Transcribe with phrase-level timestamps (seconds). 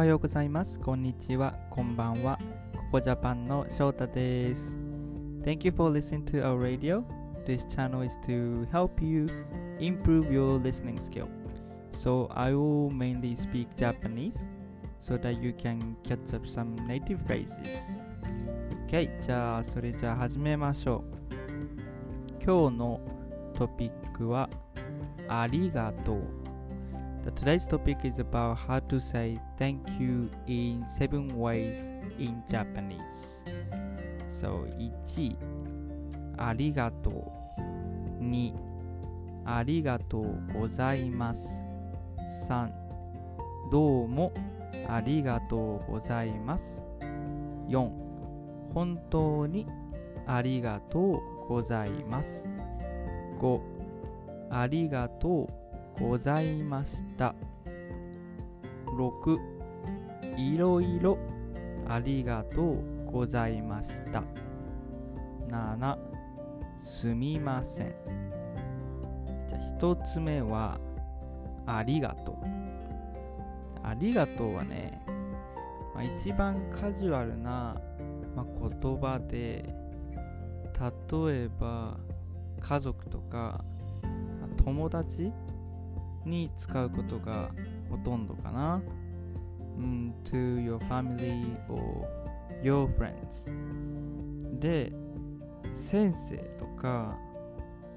[0.00, 0.80] はようございます。
[0.80, 1.52] こんにちは。
[1.68, 2.38] こんばんは。
[2.72, 4.74] ここジャパンの翔太です。
[5.42, 7.04] Thank you for listening to our radio.
[7.44, 9.26] This channel is to help you
[9.78, 11.28] improve your listening skill.
[11.98, 14.38] So I will mainly speak Japanese
[15.02, 18.00] so that you can catch up some native phrases.
[18.86, 21.04] Okay, じゃあそれじゃあ始めましょ
[22.40, 22.42] う。
[22.42, 23.00] 今日の
[23.52, 24.48] トピックは
[25.28, 26.39] ありがとう。
[27.36, 31.78] Today's topic is about how to say thank you in seven ways
[32.18, 33.40] in Japanese.
[34.28, 35.36] So 1
[36.38, 38.52] ありがとう2
[39.44, 41.46] ありがとうございます
[42.48, 42.70] 3
[43.70, 44.32] どうも
[44.88, 46.78] ありがとうございます
[47.68, 47.90] 4
[48.72, 49.66] 本当に
[50.26, 52.46] ありがとうございます
[53.38, 53.60] 5
[54.50, 55.59] ありがとう
[56.00, 57.34] ございました。
[58.86, 59.38] 6
[60.38, 61.18] いろいろ
[61.86, 64.22] ありがとうございました。
[65.48, 65.98] 7
[66.80, 67.94] すみません。
[69.46, 70.80] じゃあ1つ目は
[71.66, 72.36] ありがとう。
[73.82, 75.02] ありがとうはね、
[75.94, 77.76] まあ、一番カジュアルな、
[78.34, 79.64] まあ、言葉で
[80.78, 81.98] 例えば
[82.58, 83.62] 家族とか
[84.64, 85.30] 友達
[86.24, 87.50] に使うことが
[87.88, 88.82] ほとんどかな。
[89.76, 92.06] うん、to your family or
[92.62, 94.58] your friends。
[94.58, 94.92] で、
[95.74, 97.16] 先生とか、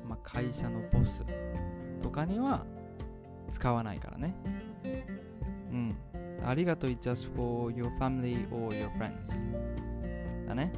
[0.07, 1.23] まあ、会社のボス
[2.01, 2.65] とかには
[3.51, 4.35] 使わないからね。
[5.71, 5.95] うん。
[6.45, 10.47] ありがとう is just for your family or your friends。
[10.47, 10.71] だね。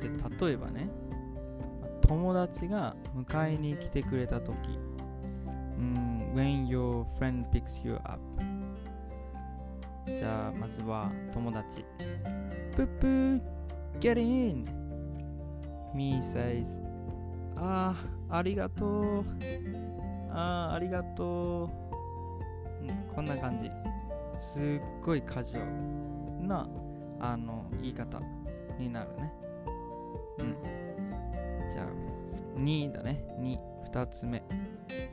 [0.00, 0.88] で、例えばね、
[2.02, 4.78] 友達が迎えに来てくれたとき、
[5.80, 8.20] うん、when your friend picks you up
[10.06, 11.84] じゃあまずは友達。
[12.76, 13.40] プップー。
[14.00, 14.64] Get in
[15.94, 16.64] me says
[17.56, 17.94] あ
[18.30, 19.24] あありがとう。
[20.30, 21.68] ああありがと
[22.80, 23.70] う、うん、こんな感じ。
[24.40, 26.68] すっごいカジュアルな
[27.20, 28.20] あの言い方
[28.78, 29.32] になるね。
[30.38, 30.56] うん。
[31.70, 33.22] じゃあ2だね。
[33.38, 33.58] 2
[33.92, 34.42] 2つ目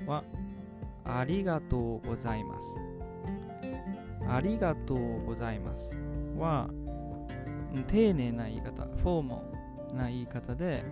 [0.05, 0.23] は
[1.07, 2.75] ありがとうございます。
[4.29, 5.91] ありがとうございます
[6.37, 6.69] は、
[7.87, 9.41] 丁寧な言い方、フォーマ
[9.91, 10.83] ルな言い方で、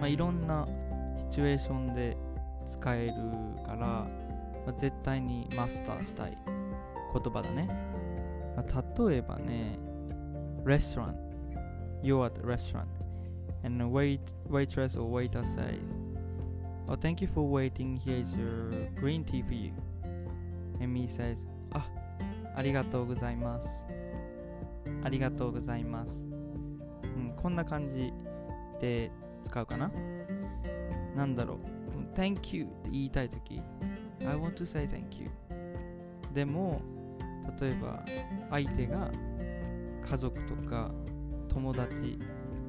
[0.00, 0.66] まあ、いろんな
[1.30, 2.16] シチュエーションで
[2.66, 3.12] 使える
[3.64, 4.08] から、ま
[4.68, 7.68] あ、絶対にマスターしたい言葉だね。
[8.56, 9.78] まあ、例えばね、
[10.64, 11.16] レストラン、
[12.02, 12.86] You're at a restaurant,
[13.64, 15.78] and the wait, waitress or waiter says,
[16.88, 17.96] Oh, thank you for waiting.
[17.96, 19.72] Here's your green tea for you.
[20.80, 21.36] And me says,
[21.72, 21.84] あ、
[22.54, 23.68] ありがとうございます。
[25.02, 26.12] ありがとうございます。
[27.02, 28.12] うん、こんな感じ
[28.80, 29.10] で
[29.42, 29.90] 使うかな
[31.16, 31.58] なんだろう。
[32.14, 33.60] Thank you って言いたいとき、
[34.20, 35.28] I want to say thank you.
[36.32, 36.80] でも、
[37.60, 38.04] 例えば
[38.50, 39.10] 相手が
[40.08, 40.92] 家族とか
[41.48, 42.16] 友達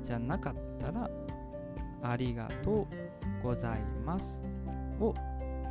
[0.06, 1.08] じゃなかったら、
[2.02, 3.07] ありがとう
[3.44, 4.38] ございます
[5.00, 5.14] を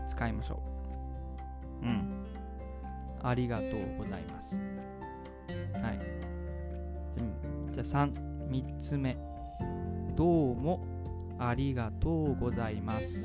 [0.08, 0.62] 使いましょ
[1.82, 1.86] う。
[1.86, 2.26] うん。
[3.22, 4.56] ありがとうございます。
[5.82, 6.16] はい。
[7.72, 8.12] じゃあ3、
[8.48, 9.16] 3つ目。
[10.14, 10.80] どうも
[11.38, 13.22] ありがとうございます。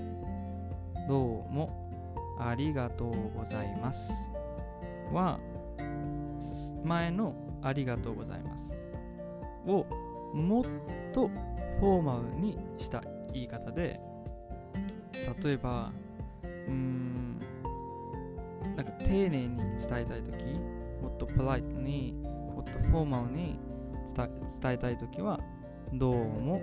[1.07, 1.91] どうも
[2.39, 4.11] ありがとうございます。
[5.11, 5.39] は、
[6.83, 8.73] 前のありがとうございます。
[9.65, 9.85] を
[10.33, 10.63] もっ
[11.13, 11.27] と
[11.79, 13.03] フォーマルにした
[13.33, 13.99] 言い方で
[15.43, 15.91] 例えば
[16.43, 17.39] うん
[18.75, 20.43] なんか丁寧に伝えたいとき
[21.01, 23.59] もっとポライトにもっとフォーマルに
[24.15, 25.39] 伝えたいときは
[25.93, 26.61] どうも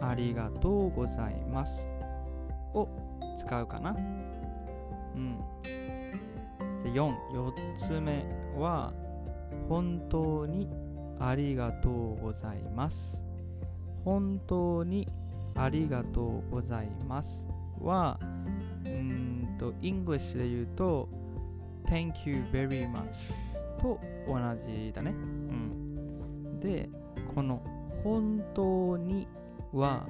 [0.00, 1.86] ありがとうございます
[2.74, 2.88] を
[3.38, 3.90] 使うかな。
[5.14, 5.38] うん。
[6.82, 8.24] じゃ4、4つ目
[8.58, 8.92] は
[9.68, 10.68] 本当に
[11.18, 13.18] ありがとうございます。
[14.04, 15.08] 本当に
[15.54, 17.44] ありがとうございます。
[17.80, 18.18] は、
[18.84, 21.08] うんと、English で言うと、
[21.86, 23.04] Thank you very much
[23.80, 25.10] と同じだね。
[25.10, 26.60] うん。
[26.60, 26.88] で、
[27.34, 27.62] この
[28.02, 29.26] 本当に
[29.72, 30.06] は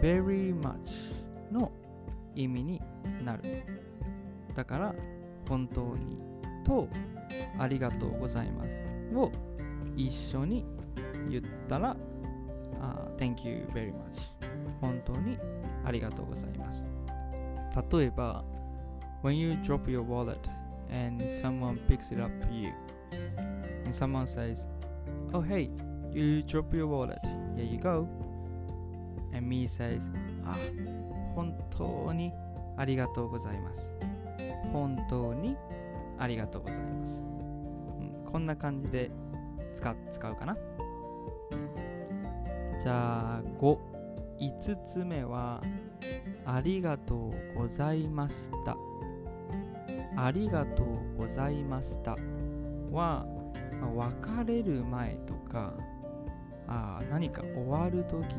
[0.00, 0.74] very much
[1.52, 1.70] の
[2.34, 2.82] 意味に
[3.24, 3.42] なる。
[4.54, 4.94] だから、
[5.48, 6.18] 本当に
[6.64, 6.88] と
[7.58, 9.30] ありがとうございますを
[9.96, 10.64] 一緒に
[11.30, 11.96] 言ったら、
[12.80, 14.35] uh, Thank you very much
[14.80, 15.38] 本当に
[15.84, 16.86] ありがとうございます
[17.92, 18.44] 例えば
[19.22, 20.38] When you drop your wallet
[20.90, 22.72] and someone picks it up for you.
[23.84, 24.64] And someone says,
[25.32, 25.70] Oh, hey,
[26.12, 27.18] you drop your wallet.
[27.56, 28.08] Here you go.
[29.32, 30.00] And me says,
[30.44, 30.54] あ、
[31.34, 32.32] 本当に
[32.76, 33.88] ありがとうございます。
[34.72, 35.56] 本当に
[36.18, 37.20] ありがとうございます。
[38.30, 39.10] こんな感じで
[39.74, 40.56] 使使うかな。
[42.82, 43.78] じゃあ、5、
[44.38, 45.62] 5つ目は、
[46.44, 48.34] ありがとうございまし
[48.64, 48.76] た。
[50.16, 52.12] ありがとうございました
[52.90, 53.26] は、
[53.80, 55.74] まあ別れる前とか、
[56.68, 58.34] あ何か終わるとき、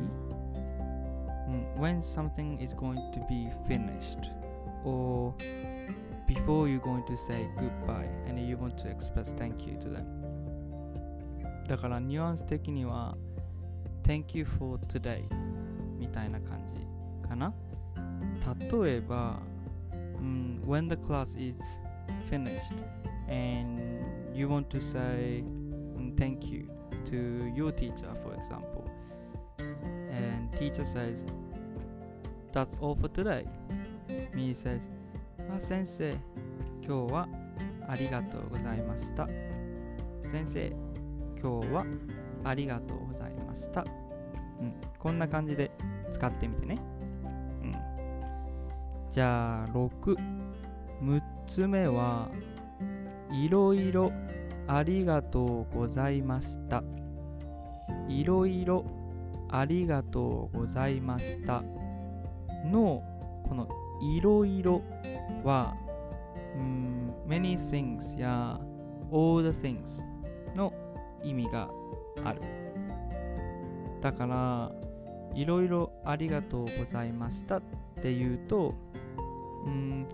[1.46, 4.30] うん、when something is going to be finished
[4.84, 5.32] or
[6.26, 10.04] before you're going to say goodbye and you want to express thank you to them
[11.66, 13.16] だからニュアンス的には
[14.02, 15.24] thank you for today
[16.08, 17.52] みたいな感じかな
[18.82, 19.40] 例えば、
[19.92, 21.58] うん、when the class is
[22.30, 22.74] finished
[23.28, 23.80] and
[24.34, 25.44] you want to say、
[26.16, 26.66] thank you
[27.04, 28.84] to your teacher for example
[30.10, 31.24] and teacher says
[32.52, 33.44] that's all for today
[34.34, 34.80] me says
[35.54, 36.12] あ先生
[36.84, 37.28] 今日は
[37.86, 39.26] ありがとうございました
[40.30, 40.72] 先生
[41.40, 41.84] 今日は
[42.44, 43.84] ありがとうございました
[44.60, 45.70] うんこんな感じで
[46.12, 46.78] 使ってみてね。
[47.62, 47.76] うん。
[49.12, 52.28] じゃあ66つ目は
[53.32, 54.12] いろいろ
[54.66, 56.82] ありがとうございました。
[58.08, 58.84] いろいろ
[59.50, 61.62] ありがとうございました。
[62.64, 63.02] の
[63.48, 63.68] この
[64.16, 64.82] いろいろ
[65.42, 65.74] は、
[66.56, 68.60] うん、many things や
[69.10, 70.02] all the things
[70.54, 70.72] の
[71.22, 71.68] 意味が
[72.24, 72.42] ある。
[74.00, 74.70] だから
[75.34, 77.62] いろいろありがとうございましたっ
[78.00, 78.74] ていうと、
[79.64, 80.08] うん、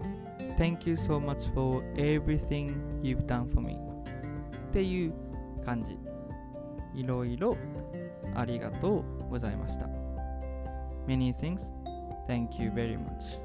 [0.57, 3.79] Thank you so much for everything you've done for me
[4.69, 5.13] っていう
[5.65, 5.99] 感じ
[6.95, 7.57] いろいろ
[8.35, 9.87] ありがとうございました
[11.07, 11.61] Many things
[12.29, 13.39] Thank you very much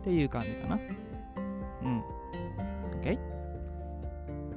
[0.00, 0.78] っていう感じかな
[1.82, 2.02] うん
[3.00, 3.18] OK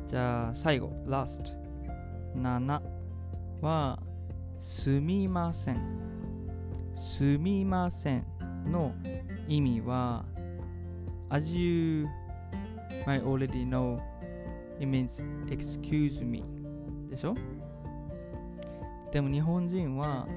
[0.07, 1.43] じゃあ最後 last
[2.35, 2.81] 7
[3.61, 3.99] は
[4.59, 6.08] すみません
[6.99, 8.25] すみません
[8.69, 8.93] の
[9.47, 10.25] 意味は
[11.29, 12.05] as you
[13.05, 13.99] might already know
[14.79, 16.43] it means excuse me
[17.09, 17.35] でしょ？
[19.11, 20.27] でも日本人は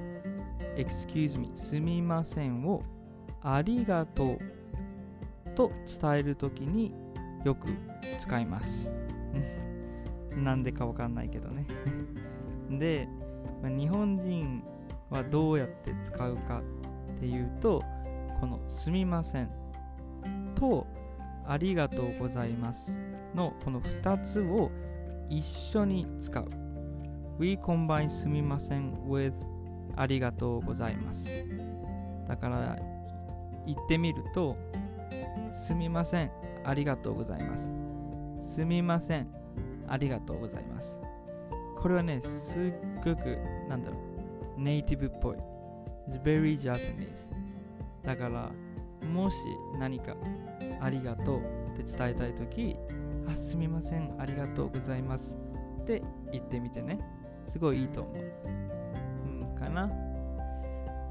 [0.77, 2.83] excuse me すみませんを
[3.43, 4.39] ありがとう
[5.55, 5.71] と
[6.01, 6.95] 伝えるときに
[7.45, 7.69] よく
[8.19, 8.91] 使います。
[10.37, 11.67] なんでかわかんないけどね。
[12.79, 13.09] で、
[13.63, 14.63] まあ日本人
[15.13, 16.63] はどうやって使うか
[17.17, 17.83] っていうと
[18.41, 19.51] このすみません
[20.55, 20.87] と
[21.47, 22.97] ありがとうございます
[23.35, 24.71] のこの2つを
[25.29, 26.49] 一緒に使う。
[27.39, 29.33] We combine すみません with
[29.97, 31.27] ありがとうございます。
[32.29, 32.79] だから
[33.67, 34.57] 言ってみると
[35.55, 36.31] すみません
[36.65, 37.71] ありがとうございます。
[38.55, 39.27] すみません
[39.89, 40.97] ありがとうございます。
[41.77, 42.73] これはねすっ
[43.05, 43.39] ごく
[43.69, 44.12] なんだろう。
[44.63, 45.37] ネイティブっぽい。
[46.09, 47.09] It's very Japanese
[48.05, 48.51] だから
[49.09, 49.37] もし
[49.79, 50.17] 何か
[50.81, 51.41] ありがとう
[51.75, 52.77] って伝えたいとき
[53.29, 55.37] あすみませんありがとうございます
[55.83, 56.03] って
[56.33, 56.99] 言ってみてね。
[57.49, 58.17] すごいいいと思う。
[59.27, 59.91] うんかな。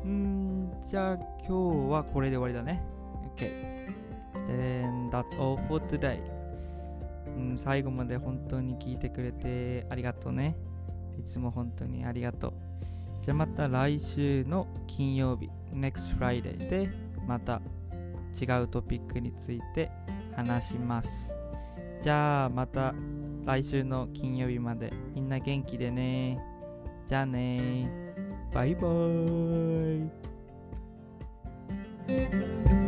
[0.04, 2.84] うんじゃあ今日はこれで終わりだね。
[3.36, 3.88] OK
[4.48, 6.20] Then that's all for today
[7.38, 10.56] うん最後まで本当に聞いてくれてありがとうね。
[11.20, 12.54] いつも本当にありがとう。
[13.22, 16.90] じゃあまた来週の金曜日 Next Friday で
[17.28, 17.62] また
[18.40, 19.92] 違うトピックについて
[20.36, 21.32] 話します。
[22.02, 22.94] じゃあまた
[23.46, 26.40] 来週の金曜日までみんな元気でね。
[27.08, 28.02] じゃあね。
[28.54, 30.08] バイバー
[32.78, 32.81] イ。